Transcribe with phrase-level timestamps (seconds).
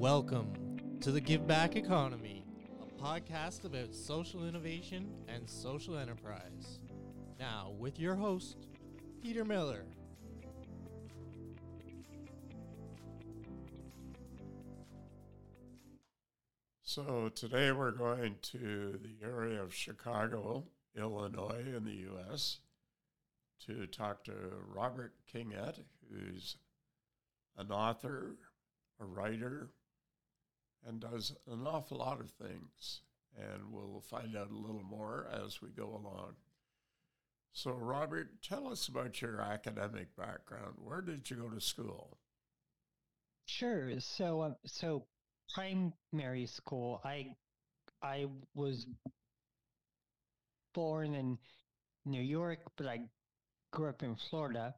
[0.00, 2.42] Welcome to the Give Back Economy,
[2.80, 6.80] a podcast about social innovation and social enterprise.
[7.38, 8.66] Now, with your host,
[9.22, 9.84] Peter Miller.
[16.82, 20.64] So today we're going to the area of Chicago,
[20.96, 22.60] Illinois, in the U.S.,
[23.66, 24.32] to talk to
[24.74, 25.80] Robert Kingett,
[26.10, 26.56] who's
[27.58, 28.36] an author,
[28.98, 29.68] a writer,
[30.86, 33.00] and does an awful lot of things.
[33.36, 36.34] And we'll find out a little more as we go along.
[37.52, 40.74] So, Robert, tell us about your academic background.
[40.76, 42.18] Where did you go to school?
[43.46, 43.98] Sure.
[43.98, 45.06] So, um, so
[45.52, 47.34] primary school, I
[48.02, 48.86] I was
[50.74, 51.38] born in
[52.06, 53.00] New York, but I
[53.72, 54.74] grew up in Florida,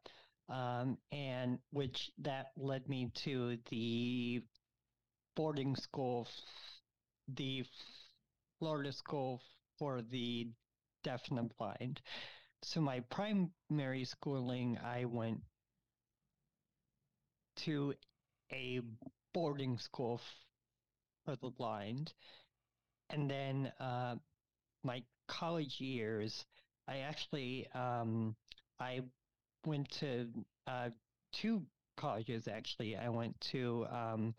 [0.48, 4.42] um, and which that led me to the
[5.34, 6.28] boarding school,
[7.28, 7.64] the
[8.58, 9.40] Florida School
[9.78, 10.48] for the
[11.02, 12.00] Deaf and Blind.
[12.62, 15.40] So my primary schooling, I went
[17.56, 17.94] to
[18.52, 18.80] a
[19.34, 20.20] boarding school
[21.24, 22.12] for the blind.
[23.10, 24.16] And then uh,
[24.84, 26.44] my college years,
[26.88, 28.36] I actually um,
[28.80, 29.00] I
[29.66, 30.28] went to
[30.66, 30.90] uh,
[31.32, 31.62] two
[31.96, 32.48] colleges.
[32.48, 34.34] Actually, I went to um,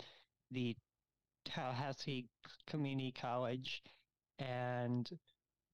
[0.53, 0.75] the
[1.45, 2.27] Tallahassee
[2.67, 3.81] Community College,
[4.39, 5.09] and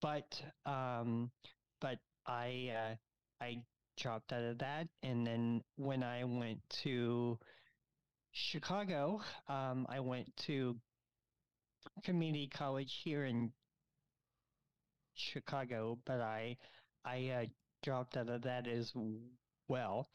[0.01, 1.31] but um,
[1.81, 3.61] but I uh, I
[3.97, 7.37] dropped out of that, and then when I went to
[8.31, 10.75] Chicago, um, I went to
[12.03, 13.51] community college here in
[15.15, 16.57] Chicago, but I
[17.05, 17.45] I uh,
[17.83, 18.93] dropped out of that as
[19.67, 20.09] well,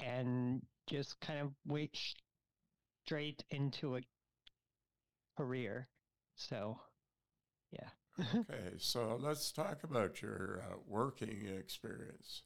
[0.00, 1.96] and just kind of went
[3.10, 4.00] straight into a
[5.36, 5.88] career.
[6.36, 6.78] So,
[7.72, 7.88] yeah.
[8.20, 12.44] okay, so let's talk about your uh, working experience.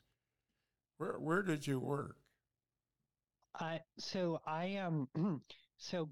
[0.96, 2.16] Where where did you work?
[3.60, 5.08] I so I um
[5.76, 6.08] so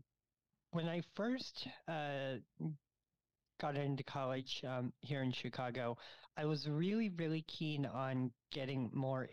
[0.72, 2.34] when I first uh,
[3.58, 5.96] got into college um, here in Chicago,
[6.36, 9.28] I was really, really keen on getting more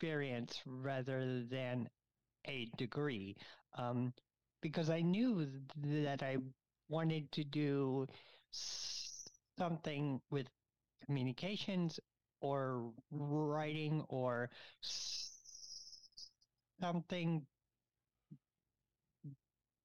[0.00, 1.90] experience rather than
[2.46, 3.36] a degree
[3.76, 4.12] um,
[4.62, 5.46] because I knew
[5.82, 6.38] that I
[6.88, 8.06] wanted to do
[9.58, 10.46] something with
[11.06, 12.00] communications
[12.40, 14.50] or writing or
[16.80, 17.46] something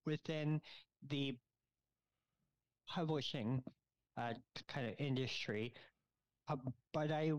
[0.06, 0.62] within
[1.10, 1.36] the
[2.88, 3.62] publishing
[4.18, 4.34] uh,
[4.68, 5.74] kind of industry,
[6.50, 6.56] uh,
[6.94, 7.32] but I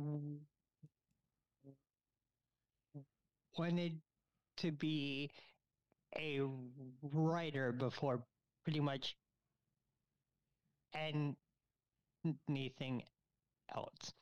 [3.57, 4.01] wanted
[4.59, 5.31] to be
[6.19, 6.41] a
[7.03, 8.23] writer before
[8.65, 9.17] pretty much
[12.49, 13.03] anything
[13.75, 14.13] else.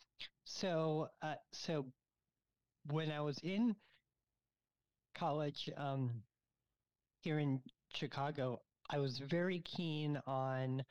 [0.44, 1.86] So, uh, so
[2.90, 3.76] when I was in
[5.14, 6.10] college um,
[7.22, 7.60] here in
[7.94, 10.84] Chicago, I was very keen on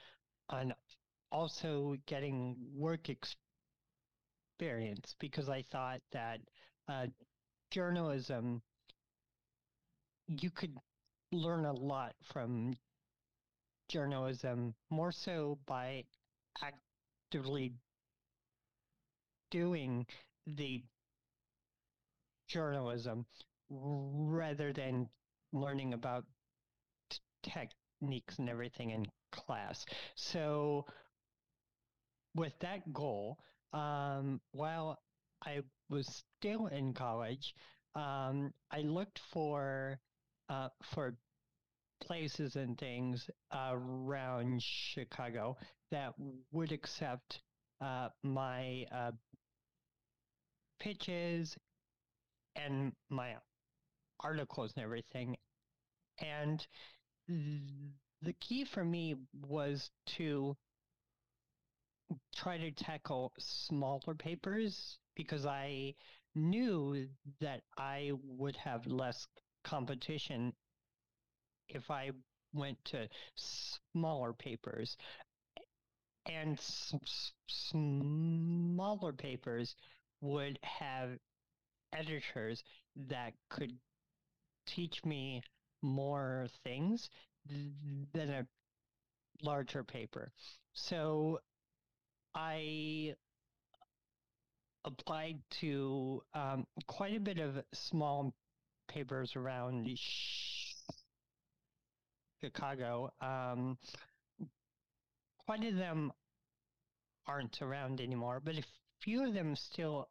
[0.49, 0.73] on
[1.31, 3.09] also getting work
[4.59, 6.39] experience because I thought that
[6.87, 7.07] uh,
[7.71, 8.61] journalism
[10.27, 10.77] you could
[11.31, 12.73] learn a lot from
[13.89, 16.03] journalism more so by
[16.61, 17.73] actively
[19.51, 20.05] doing
[20.47, 20.83] the
[22.47, 23.25] journalism
[23.69, 25.09] rather than
[25.51, 26.25] learning about
[27.43, 29.85] techniques and everything in class.
[30.15, 30.85] So,
[32.35, 33.37] with that goal,
[33.73, 34.99] um, while
[35.45, 37.53] I was still in college,
[37.95, 39.99] um, I looked for
[40.53, 41.15] uh, for
[42.01, 45.57] places and things around Chicago
[45.91, 46.13] that
[46.51, 47.41] would accept
[47.81, 49.11] uh, my uh,
[50.79, 51.55] pitches
[52.55, 53.35] and my
[54.19, 55.35] articles and everything.
[56.19, 56.65] And
[57.27, 59.15] the key for me
[59.47, 60.55] was to
[62.35, 65.95] try to tackle smaller papers because I
[66.35, 67.07] knew
[67.39, 69.27] that I would have less
[69.63, 70.53] competition
[71.69, 72.11] if I
[72.53, 74.97] went to smaller papers.
[76.25, 76.57] And
[77.47, 79.75] smaller papers
[80.21, 81.17] would have
[81.93, 82.63] editors
[83.09, 83.73] that could
[84.65, 85.41] teach me
[85.81, 87.09] more things
[88.13, 88.47] than a
[89.41, 90.31] larger paper.
[90.73, 91.39] So
[92.33, 93.15] I
[94.85, 98.33] applied to um, quite a bit of small
[98.93, 99.89] papers around
[102.41, 103.11] Chicago.
[103.21, 103.77] Um,
[105.45, 106.11] quite of them
[107.25, 108.63] aren't around anymore, but a
[109.01, 110.09] few of them still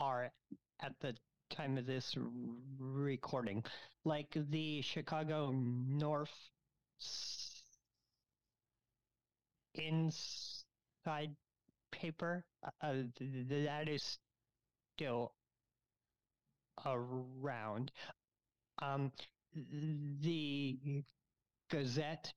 [0.00, 0.32] are
[0.80, 1.14] at the
[1.50, 2.16] time of this
[2.78, 3.64] recording.
[4.04, 6.32] Like the Chicago North
[9.74, 11.34] Inside
[11.90, 12.44] paper,
[12.80, 14.18] uh, th- th- that is
[14.96, 15.32] still
[16.86, 17.90] around.
[18.82, 19.12] Um,
[19.54, 21.04] the
[21.70, 22.32] Gazette,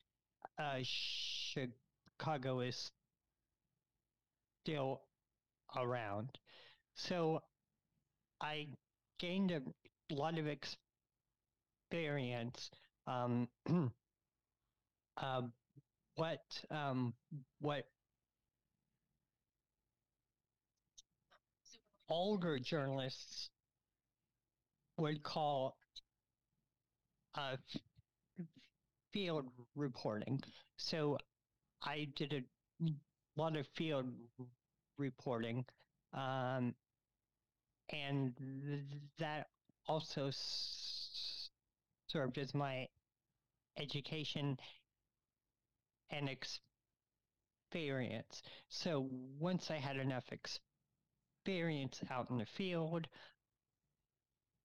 [0.59, 2.91] uh, Chicago is
[4.63, 5.01] still
[5.75, 6.29] around.
[6.95, 7.41] So
[8.41, 8.67] I
[9.19, 9.61] gained a
[10.13, 10.47] lot of
[11.89, 12.69] experience.
[13.07, 13.47] Um,
[15.17, 15.41] uh,
[16.15, 16.41] what
[16.71, 17.13] um,
[17.59, 17.85] what
[22.09, 23.49] older journalists
[24.97, 25.77] would call
[29.11, 29.45] field
[29.75, 30.41] reporting.
[30.77, 31.17] So
[31.83, 32.43] I did a
[33.35, 34.11] lot of field
[34.97, 35.65] reporting,
[36.13, 36.75] um,
[37.89, 39.47] and th- that
[39.87, 41.49] also s-
[42.07, 42.87] served as my
[43.77, 44.57] education
[46.09, 46.29] and
[47.71, 48.41] experience.
[48.69, 49.07] So
[49.39, 50.25] once I had enough
[51.45, 53.07] experience out in the field,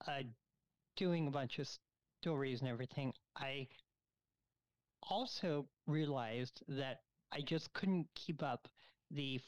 [0.06, 0.22] uh,
[0.96, 1.68] doing a bunch of
[2.20, 3.68] stories and everything, I
[5.02, 7.00] also realized that
[7.32, 8.68] I just couldn't keep up
[9.10, 9.40] the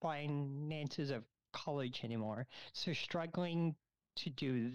[0.00, 2.46] finances of college anymore.
[2.72, 3.74] So struggling
[4.16, 4.70] to do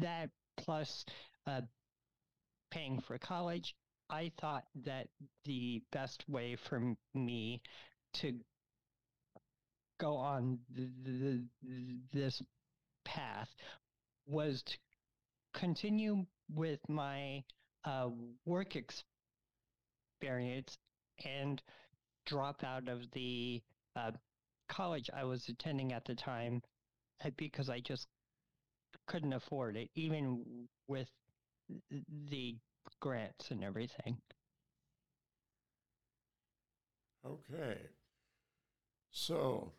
[0.00, 1.04] that plus
[1.46, 1.62] uh,
[2.70, 3.74] paying for college,
[4.10, 5.08] I thought that
[5.44, 7.62] the best way for me
[8.14, 8.34] to
[9.98, 12.42] go on th- th- th- this
[13.04, 13.48] path
[14.26, 14.76] was to
[15.52, 17.42] continue with my
[17.84, 18.08] uh,
[18.44, 18.76] work
[20.20, 20.78] experience
[21.24, 21.62] and
[22.26, 23.62] drop out of the
[23.96, 24.10] uh,
[24.68, 26.62] college I was attending at the time
[27.24, 28.06] uh, because I just
[29.06, 30.44] couldn't afford it, even
[30.88, 31.08] with
[32.28, 32.56] the
[33.00, 34.16] grants and everything.
[37.26, 37.78] Okay.
[39.10, 39.72] So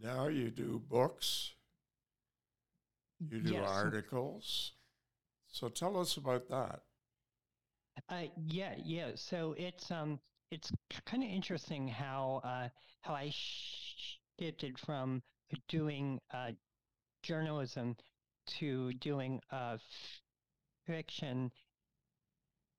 [0.00, 1.52] now you do books,
[3.30, 3.68] you do Yes.
[3.68, 4.72] articles.
[5.48, 6.82] So tell us about that.
[8.08, 9.10] Uh, yeah, yeah.
[9.14, 10.18] So it's um,
[10.50, 10.72] it's
[11.06, 12.68] kind of interesting how uh,
[13.02, 15.22] how I shifted from
[15.68, 16.52] doing uh,
[17.22, 17.96] journalism
[18.58, 19.76] to doing uh,
[20.86, 21.52] fiction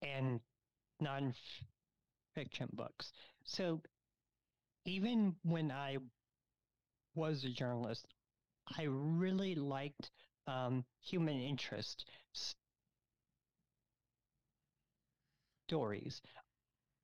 [0.01, 0.41] and
[0.99, 3.11] non-fiction books.
[3.45, 3.81] So
[4.85, 5.97] even when I
[7.15, 8.07] was a journalist,
[8.77, 10.11] I really liked
[10.47, 12.05] um, human interest
[15.67, 16.21] stories.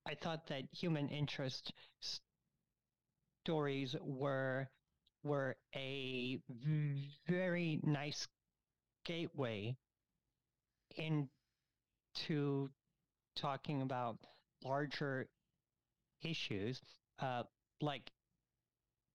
[0.05, 1.73] I thought that human interest
[3.43, 4.69] stories were
[5.23, 6.39] were a
[7.27, 8.27] very nice
[9.05, 9.75] gateway
[10.97, 12.69] into
[13.35, 14.17] talking about
[14.63, 15.27] larger
[16.23, 16.81] issues
[17.19, 17.43] uh,
[17.81, 18.11] like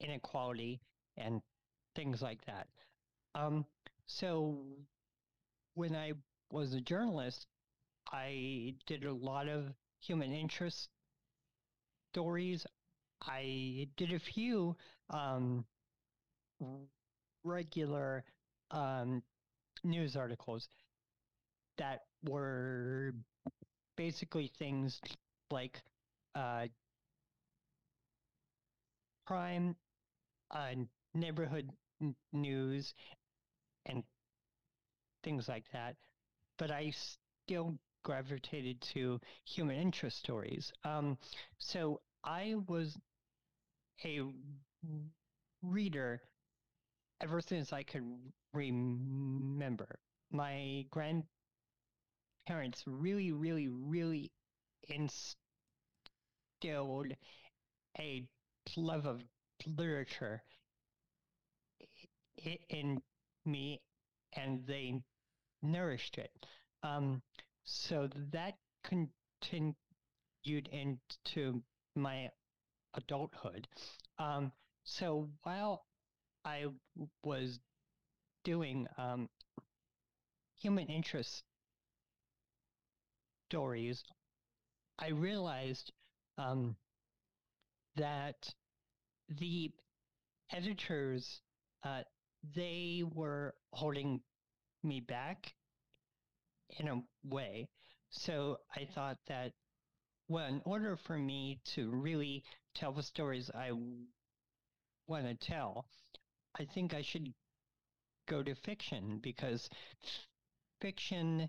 [0.01, 0.81] inequality
[1.17, 1.41] and
[1.95, 2.69] things like that.
[3.35, 3.67] Um,
[4.07, 4.65] so
[5.75, 6.13] when I
[6.51, 7.47] was a journalist,
[8.13, 10.89] I did a lot of human interest
[12.13, 12.67] stories.
[13.23, 14.77] I did a few
[15.11, 15.65] um,
[17.45, 18.25] regular
[18.71, 19.23] um,
[19.85, 20.69] news articles
[21.79, 23.13] that were
[23.97, 25.01] basically things
[25.51, 25.83] like
[26.35, 26.67] uh,
[29.27, 29.77] crime,
[30.53, 30.75] uh,
[31.15, 31.71] neighborhood
[32.03, 32.95] n- news,
[33.87, 34.03] and
[35.23, 35.97] things like that.
[36.59, 36.93] But I
[37.47, 40.73] still gravitated to human interest stories.
[40.85, 41.19] Um,
[41.59, 42.97] so I was
[44.05, 44.21] a
[45.63, 46.21] reader
[47.21, 48.05] ever since I could
[48.53, 49.99] remember.
[50.31, 51.27] My grandparents
[52.87, 54.31] really, really, really
[54.89, 55.37] instilled
[57.99, 58.25] a
[58.77, 59.23] love of
[59.67, 60.43] literature
[62.69, 63.01] in
[63.47, 63.81] me,
[64.35, 65.01] and they
[65.63, 66.31] nourished it.
[66.83, 67.23] Um,
[67.65, 69.75] so that continued
[70.45, 71.63] into
[71.95, 72.31] my
[72.95, 73.67] adulthood.
[74.19, 74.53] Um,
[74.85, 75.85] so while
[76.45, 76.67] I
[77.23, 77.59] was
[78.45, 79.29] doing um,
[80.57, 81.43] human interest
[83.49, 84.05] stories,
[84.99, 85.93] I realized
[86.39, 86.77] um,
[87.97, 88.55] that
[89.29, 89.73] the
[90.53, 91.41] editors
[91.85, 92.03] uh,
[92.55, 94.21] they were holding
[94.83, 95.55] me back
[96.79, 97.69] in a way.
[98.11, 99.53] so I thought that,
[100.29, 103.73] well, in order for me to really tell the stories I
[105.07, 105.87] want to tell,
[106.59, 107.33] I think I should
[108.27, 109.69] go to fiction because
[110.81, 111.49] fiction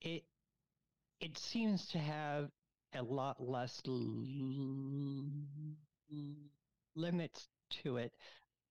[0.00, 0.24] it
[1.20, 2.50] it seems to have
[2.94, 4.24] a lot less l-
[6.94, 8.12] limits to it,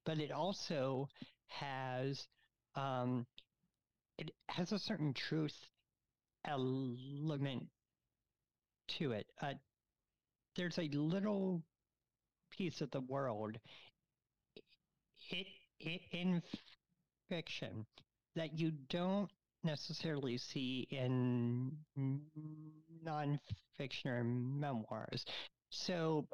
[0.08, 1.10] but it also
[1.48, 2.26] has
[2.76, 3.28] um,
[4.18, 5.54] it has a certain truth
[6.48, 7.68] element
[8.98, 9.28] to it.
[9.42, 9.54] Uh,
[10.56, 11.62] there's a little
[12.50, 13.58] piece of the world
[15.30, 15.46] it,
[15.82, 16.42] it, in
[17.30, 17.86] fiction
[18.36, 19.30] that you don't
[19.66, 21.74] necessarily see in
[23.06, 25.26] nonfiction or memoirs.
[25.70, 26.28] So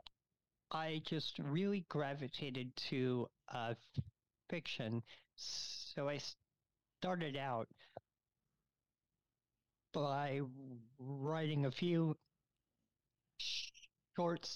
[0.71, 3.73] I just really gravitated to uh,
[4.49, 5.01] fiction.
[5.35, 6.19] So I
[6.99, 7.67] started out
[9.93, 10.41] by
[10.99, 12.15] writing a few
[14.15, 14.49] short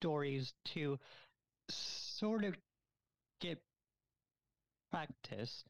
[0.00, 0.98] stories to
[1.68, 2.54] sort of
[3.40, 3.58] get
[4.90, 5.64] practice.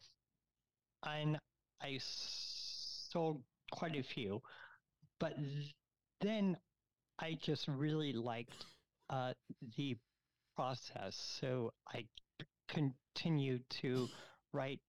[1.05, 1.39] And
[1.81, 4.43] I sold quite a few,
[5.21, 5.35] but
[6.21, 6.57] then
[7.19, 8.65] I just really liked
[9.11, 9.33] uh,
[9.77, 9.97] the
[10.57, 11.39] process.
[11.41, 12.07] So I
[12.69, 14.09] continued to
[14.53, 14.81] write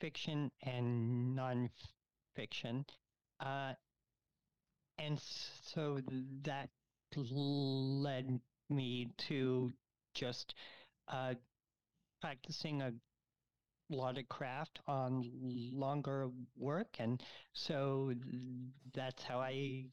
[0.00, 2.84] fiction and nonfiction.
[3.40, 3.72] Uh,
[4.98, 5.20] and
[5.64, 5.98] so
[6.42, 6.70] that
[7.14, 9.70] led me to
[10.14, 10.54] just
[11.08, 11.34] uh,
[12.20, 12.92] practicing a
[13.90, 15.30] lot of craft on
[15.72, 16.88] longer work.
[16.98, 17.22] And
[17.52, 18.12] so
[18.94, 19.84] that's how I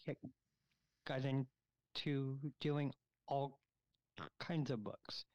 [1.06, 2.94] got into doing
[3.28, 3.60] all
[4.40, 5.26] kinds of books.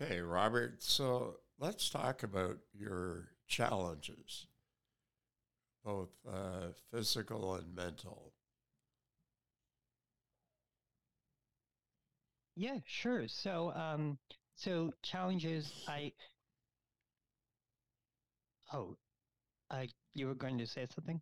[0.00, 0.82] Okay, Robert.
[0.82, 4.46] So let's talk about your challenges,
[5.84, 8.32] both uh, physical and mental.
[12.54, 13.28] Yeah, sure.
[13.28, 14.18] So, um,
[14.56, 15.72] so challenges.
[15.88, 16.12] I.
[18.72, 18.96] Oh,
[19.70, 19.88] I.
[20.14, 21.20] you were going to say something.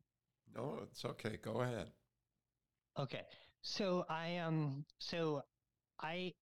[0.54, 1.38] No, it's okay.
[1.42, 1.86] Go ahead.
[2.98, 3.22] Okay.
[3.62, 4.84] So I um.
[4.98, 5.42] So
[6.00, 6.34] I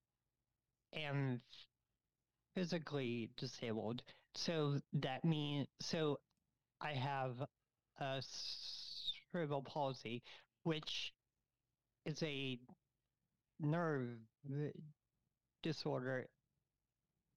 [0.93, 1.41] am
[2.53, 4.03] physically disabled.
[4.35, 6.19] So that means so
[6.81, 7.35] I have
[7.99, 10.23] a cerebral palsy,
[10.63, 11.13] which
[12.05, 12.59] is a
[13.59, 14.09] nerve
[15.63, 16.27] disorder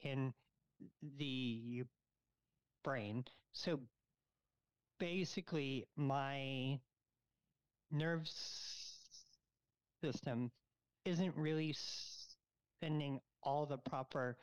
[0.03, 0.35] in
[1.19, 1.85] the
[2.85, 3.25] brain.
[3.53, 3.81] So
[4.99, 6.81] basically, my
[7.93, 8.29] nerve
[10.03, 10.51] system
[11.05, 11.75] isn't really
[12.81, 14.37] sending all the proper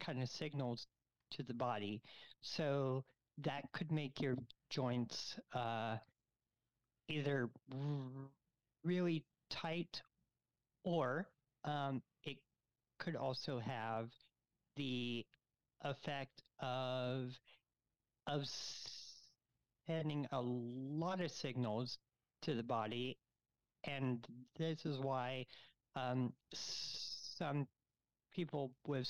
[0.00, 0.86] kind of signals
[1.32, 2.00] to the body.
[2.40, 3.04] So
[3.38, 4.36] that could make your
[4.70, 5.96] joints uh,
[7.08, 7.50] either
[8.84, 10.02] really tight
[10.84, 11.28] or
[11.64, 12.38] um, it
[12.98, 14.10] could also have
[14.76, 15.24] the
[15.82, 17.38] effect of
[18.26, 18.44] of
[19.86, 21.98] sending a lot of signals
[22.42, 23.16] to the body,
[23.88, 24.26] and
[24.58, 25.46] this is why
[25.96, 27.66] um, some
[28.34, 29.08] people with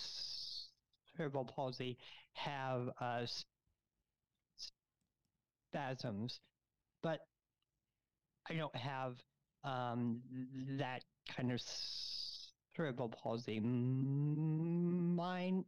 [1.16, 1.98] cerebral palsy
[2.34, 3.26] have uh,
[5.72, 6.40] spasms,
[7.02, 7.20] but
[8.48, 9.16] I don't have
[9.64, 10.20] um,
[10.78, 11.02] that
[11.36, 11.60] kind of
[12.74, 13.60] cerebral palsy.
[13.60, 15.64] Mine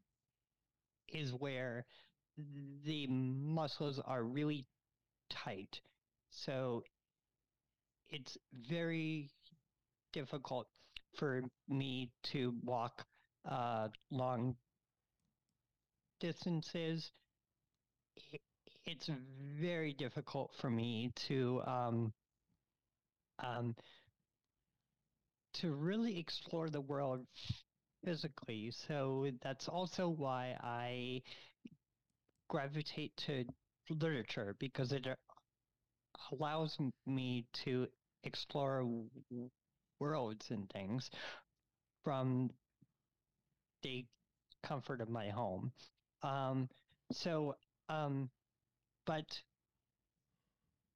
[1.09, 1.85] is where
[2.85, 4.67] the muscles are really
[5.29, 5.81] tight.
[6.31, 6.85] So
[8.11, 8.37] it's
[8.69, 9.31] very
[10.12, 10.67] difficult
[11.19, 13.05] for me to walk
[13.49, 14.57] uh, long
[16.21, 17.11] distances.
[18.87, 19.09] It's
[19.61, 22.12] very difficult for me to um,
[23.38, 23.75] um,
[25.55, 27.26] to really explore the world
[28.05, 28.73] physically.
[28.88, 31.23] So that's also why I
[32.49, 33.45] gravitate to
[33.88, 35.14] literature because it uh,
[36.33, 36.76] allows
[37.07, 37.87] me to
[38.25, 38.85] explore
[39.99, 41.11] worlds and things
[42.05, 42.50] from
[43.83, 44.05] the
[44.62, 45.73] comfort of my home.
[46.23, 46.69] Um,
[47.12, 47.57] so,
[47.89, 48.31] um,
[49.07, 49.41] but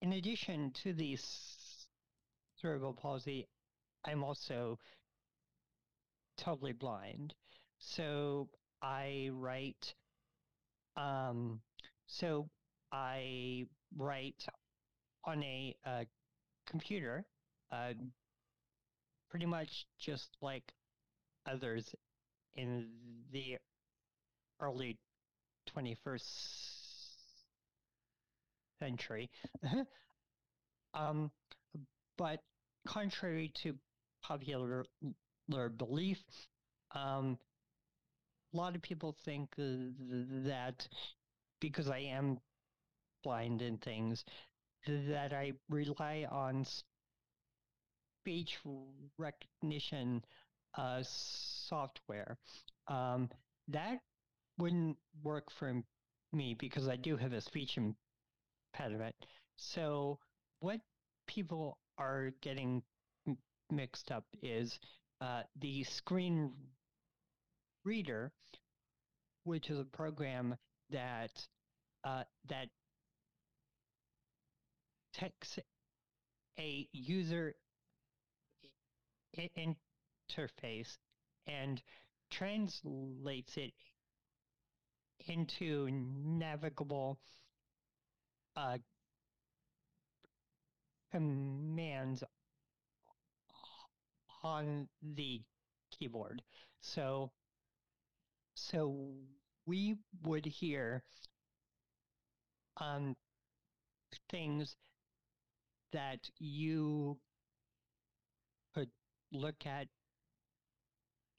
[0.03, 1.19] in addition to the
[2.61, 3.47] cerebral palsy,
[4.05, 4.79] I'm also
[6.37, 7.35] totally blind.
[7.79, 8.49] So
[8.83, 9.95] I write,
[10.97, 11.61] um,
[12.07, 12.49] so
[12.93, 13.65] I
[13.97, 14.47] write
[15.25, 16.05] on a uh,
[16.67, 17.25] computer,
[17.73, 17.93] uh,
[19.31, 20.73] pretty much just like
[21.47, 21.95] others
[22.55, 22.89] in
[23.33, 23.59] the
[24.61, 24.99] early
[25.75, 26.21] 21st
[28.81, 29.31] century.
[30.95, 31.31] um,
[32.17, 32.41] but
[32.87, 33.75] contrary to
[34.23, 34.85] popular
[35.77, 36.23] belief,
[36.95, 37.39] um,
[38.53, 39.65] a lot of people think uh,
[40.47, 40.87] that
[41.61, 42.39] because I am
[43.23, 44.25] blind in things,
[44.87, 46.65] that I rely on
[48.21, 48.59] speech
[49.19, 50.25] recognition
[50.79, 52.37] uh, software.
[52.89, 53.29] Um,
[53.69, 54.01] that
[54.59, 55.83] wouldn't work for
[56.33, 57.79] me because I do have a speech
[58.75, 59.15] impediment.
[59.57, 60.19] So
[60.61, 60.81] what
[61.27, 62.83] people are getting
[63.27, 63.39] m-
[63.71, 64.79] mixed up is
[65.21, 66.53] uh, the screen
[67.85, 68.33] reader,
[69.45, 70.57] which is a program
[70.91, 71.31] that
[72.05, 72.69] uh, that
[75.15, 75.59] takes
[76.59, 77.55] a user
[79.37, 80.99] interface
[81.47, 81.83] and
[82.31, 83.73] translates it
[85.27, 87.19] into navigable
[88.57, 88.79] uh,
[91.11, 92.23] commands
[94.43, 95.41] on the
[95.91, 96.43] keyboard.
[96.81, 97.31] So,
[98.55, 99.13] so
[99.67, 101.03] we would hear
[102.77, 103.17] um,
[104.31, 104.77] things
[105.93, 107.19] that you
[108.75, 108.91] could
[109.33, 109.89] look at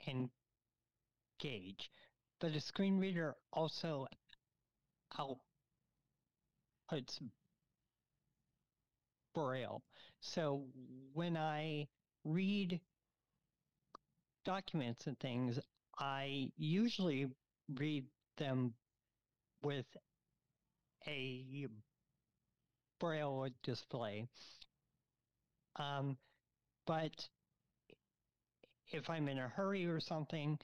[0.08, 0.30] and
[1.40, 1.90] gauge.
[2.40, 4.08] But a screen reader also
[5.18, 5.40] outputs
[9.34, 9.82] Braille.
[10.22, 10.66] So
[11.14, 11.88] when I
[12.24, 12.80] read
[14.46, 15.60] documents and things,
[16.00, 17.28] I usually
[17.78, 18.06] read
[18.38, 18.74] them
[19.62, 19.86] with
[21.08, 21.46] a
[23.00, 24.28] Braille display.
[25.78, 26.18] Um,
[26.86, 27.29] but
[28.92, 30.58] if I'm in a hurry or something,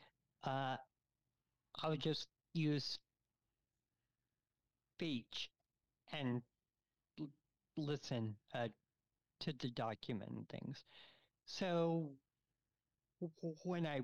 [0.43, 0.77] uh,
[1.83, 2.99] I would just use
[4.95, 5.49] speech
[6.13, 6.41] and
[7.19, 7.29] l-
[7.77, 8.69] listen uh,
[9.41, 10.83] to the document and things.
[11.45, 12.11] So
[13.21, 14.01] w- when I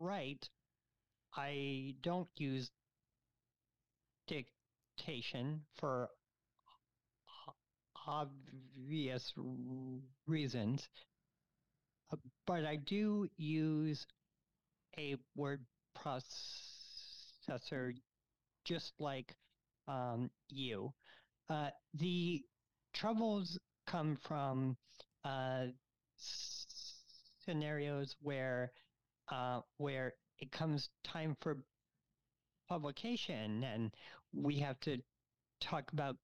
[0.00, 0.48] write,
[1.36, 2.70] I don't use
[4.26, 6.10] dictation for
[8.06, 9.32] obvious
[10.26, 10.88] reasons,
[12.12, 12.16] uh,
[12.46, 14.06] but I do use
[14.98, 15.64] a word
[15.96, 17.92] processor
[18.64, 19.34] just like
[19.88, 20.92] um, you.
[21.48, 22.42] Uh, the
[22.94, 24.76] troubles come from
[25.24, 25.66] uh,
[27.44, 28.72] scenarios where
[29.30, 31.56] uh, where it comes time for
[32.68, 33.94] publication and
[34.32, 34.98] we have to
[35.60, 36.16] talk about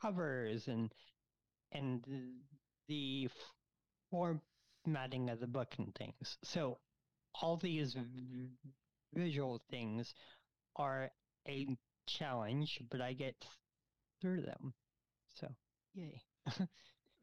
[0.00, 0.92] covers and
[1.72, 2.04] and
[2.88, 3.28] the
[4.10, 6.36] formatting of the book and things.
[6.42, 6.78] So
[7.40, 7.96] all these
[9.14, 10.14] visual things
[10.76, 11.10] are
[11.48, 11.66] a
[12.06, 13.46] challenge, but I get
[14.20, 14.74] through them.
[15.34, 15.48] So,
[15.94, 16.20] yay.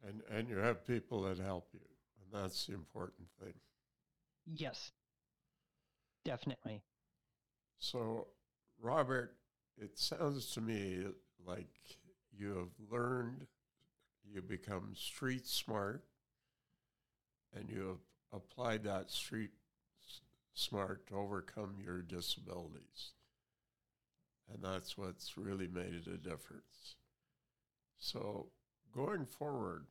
[0.03, 1.81] and and you have people that help you,
[2.21, 3.53] and that's the important thing.
[4.45, 4.91] Yes.
[6.25, 6.83] Definitely.
[7.79, 8.27] So,
[8.81, 9.35] Robert,
[9.77, 11.05] it sounds to me
[11.45, 11.67] like
[12.39, 13.47] you have learned,
[14.25, 16.05] you become street smart,
[17.53, 19.51] and you have applied that street
[20.03, 20.21] s-
[20.53, 23.13] smart to overcome your disabilities.
[24.51, 26.95] And that's what's really made it a difference.
[27.99, 28.51] So,
[28.93, 29.85] going forward,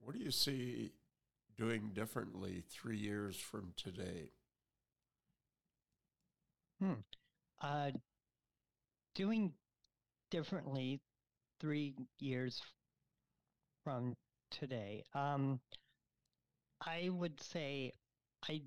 [0.00, 0.92] what do you see
[1.56, 4.32] doing differently three years from today?
[6.80, 7.02] Hmm.
[7.60, 7.92] Uh,
[9.14, 9.52] doing
[10.30, 11.00] differently
[11.60, 12.60] three years
[13.84, 14.16] from
[14.50, 15.04] today.
[15.14, 15.60] Um,
[16.84, 17.92] I would say
[18.48, 18.62] I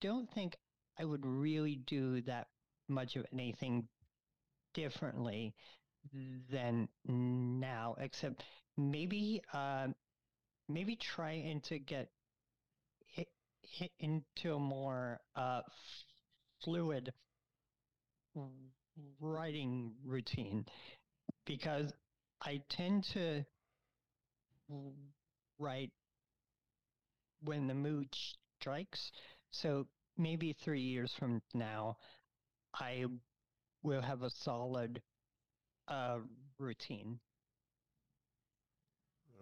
[0.00, 0.56] don't think
[0.98, 2.48] I would really do that
[2.88, 3.86] much of anything
[4.74, 5.54] differently
[6.50, 8.44] than now, except
[8.76, 9.88] maybe uh,
[10.68, 12.08] maybe trying to get
[13.98, 15.60] into a more uh,
[16.62, 17.12] fluid
[19.20, 20.64] writing routine
[21.46, 21.92] because
[22.42, 23.44] I tend to
[25.58, 25.90] write
[27.42, 28.14] when the mood
[28.60, 29.12] strikes.
[29.50, 31.96] So maybe three years from now,
[32.74, 33.06] I
[33.82, 35.02] will have a solid
[35.88, 36.18] uh,
[36.58, 37.18] routine.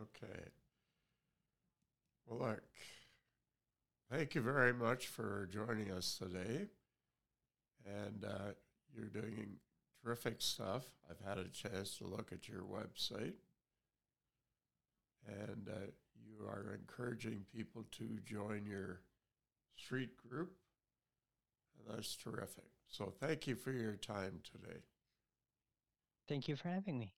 [0.00, 0.40] Okay.
[2.26, 2.62] Well, look,
[4.10, 6.66] thank you very much for joining us today.
[7.86, 8.52] And uh,
[8.94, 9.56] you're doing
[10.02, 10.84] terrific stuff.
[11.10, 13.34] I've had a chance to look at your website.
[15.26, 19.00] And uh, you are encouraging people to join your
[19.76, 20.52] street group.
[21.88, 22.64] That's terrific.
[22.88, 24.80] So thank you for your time today.
[26.28, 27.14] Thank you for having me.